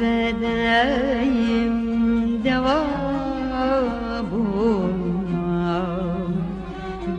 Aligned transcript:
Hey 0.00 1.39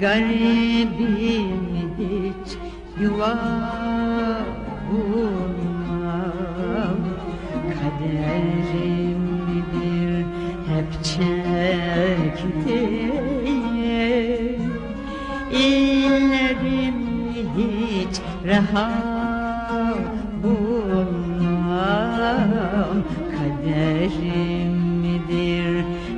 Garibim 0.00 1.62
hiç 1.98 2.48
yuva 3.00 3.34
bulmam. 4.90 5.60
Kaderimdir 7.80 9.00
hep 10.68 10.90
çektiğim 11.04 12.30
rahat 18.46 19.98
bulmam 20.42 21.70
Kaderimdir 23.32 24.54